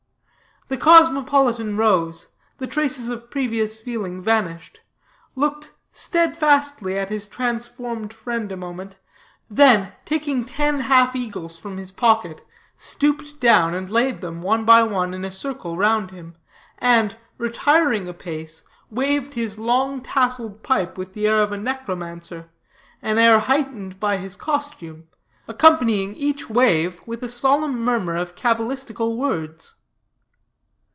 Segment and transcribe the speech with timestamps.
[0.67, 4.79] The cosmopolitan rose, the traces of previous feeling vanished;
[5.35, 8.95] looked steadfastly at his transformed friend a moment,
[9.49, 12.39] then, taking ten half eagles from his pocket,
[12.77, 16.37] stooped down, and laid them, one by one, in a circle round him;
[16.77, 22.49] and, retiring a pace, waved his long tasseled pipe with the air of a necromancer,
[23.01, 25.09] an air heightened by his costume,
[25.49, 29.75] accompanying each wave with a solemn murmur of cabalistical words.